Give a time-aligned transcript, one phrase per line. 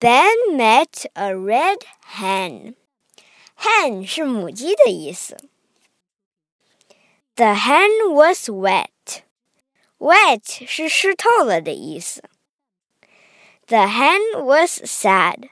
[0.00, 1.78] Ben met a red
[2.18, 2.74] hen.
[3.56, 5.36] Hen 是母鸡的意思。
[7.36, 9.22] The hen was wet.
[9.98, 12.22] Wet 是湿透了的意思。
[13.66, 15.48] The hen was sad.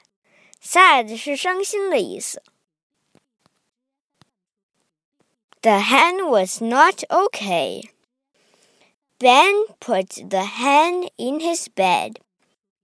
[0.61, 2.43] Sad 是伤心的意思。
[5.61, 7.89] The hen was not okay.
[9.17, 12.19] Ben put the hen in his bed.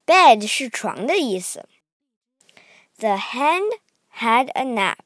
[0.05, 1.68] Bed 是床的意思。
[2.98, 3.62] The hen
[4.20, 4.98] had a nap.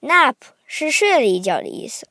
[0.00, 2.08] Nap 是睡了一觉的意思。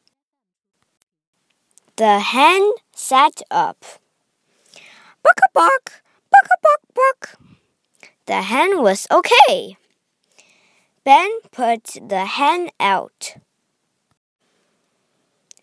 [1.95, 2.61] The hen
[2.95, 3.83] sat up.
[5.23, 7.39] Buck a buck, buck a buck buck.
[8.25, 9.77] The hen was okay.
[11.03, 13.37] Ben put the hen out.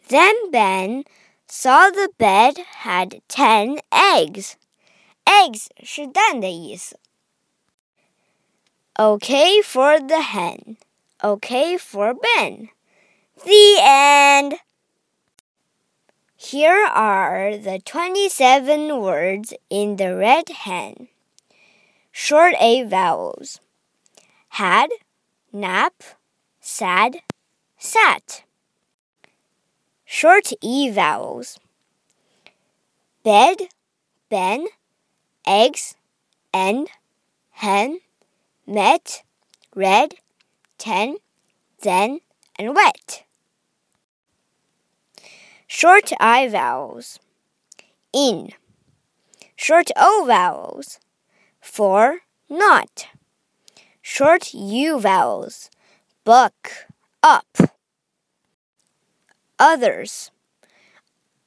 [0.09, 1.05] Then Ben
[1.47, 4.57] saw the bed had ten eggs.
[5.29, 6.99] Eggs 是蛋的意思。
[8.97, 10.77] Okay for the hen.
[11.21, 12.69] Okay for Ben.
[13.45, 14.61] The end.
[16.37, 21.09] Here are the 27 words in the red hen.
[22.13, 23.61] Short A vowels.
[24.51, 24.91] Had,
[25.53, 25.95] nap,
[26.61, 27.23] sad,
[27.79, 28.45] sat.
[30.05, 31.59] Short E vowels.
[33.25, 33.69] Bed,
[34.29, 34.67] ben,
[35.50, 35.96] eggs,
[36.54, 36.88] and
[37.50, 38.00] hen,
[38.68, 39.24] met,
[39.76, 40.14] red,
[40.78, 41.18] ten,
[41.82, 42.20] then,
[42.58, 43.24] and wet.
[45.66, 47.20] Short I vowels.
[48.14, 48.52] In.
[49.56, 51.00] Short O vowels.
[51.60, 53.08] For, not.
[54.02, 55.70] Short U vowels.
[56.24, 56.88] Book,
[57.24, 57.58] up.
[59.58, 60.32] Others.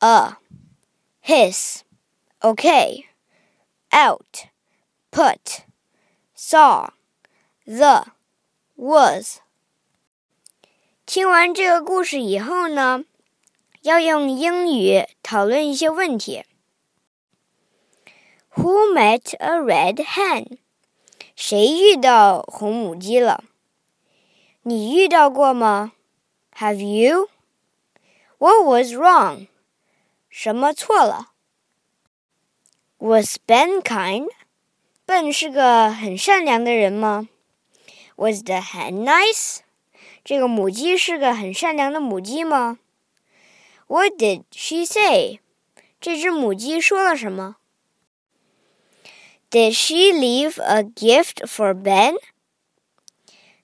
[0.01, 0.33] Uh.
[0.33, 0.37] A.
[1.21, 1.85] His.
[2.43, 3.07] Okay
[3.92, 4.48] Out.
[5.12, 5.64] Put.
[6.36, 6.90] Saw.
[7.66, 8.08] The.
[8.76, 9.38] Was.
[11.06, 13.06] 听完这个故事以后呢，
[13.82, 16.44] 要用英语讨论一些问题。
[18.56, 20.58] Who met a red hen？
[21.36, 23.44] 谁遇到红母鸡了？
[24.64, 25.94] 你遇到过吗？
[26.58, 29.48] Have you？What was wrong?
[30.30, 31.31] 什么错了
[33.03, 34.29] was Ben kind?
[35.09, 37.29] Ben 是个很善良的人吗
[38.15, 39.59] ？Was the hen nice?
[40.25, 42.79] 这个母鸡是个很善良的母鸡吗
[43.89, 45.41] ？What did she say?
[46.01, 47.57] 这只母鸡说了什么
[49.51, 52.15] ？Did she leave a gift for Ben?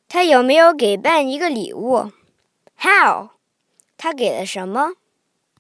[0.09, 2.10] Ben 一个礼物
[2.81, 3.31] ？How？
[3.97, 4.94] 她给了什么？